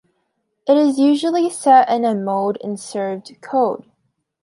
[0.67, 3.85] It is usually set in a mould and served cold.